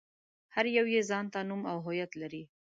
[0.55, 2.43] هر يو يې ځان ته نوم او هويت لري.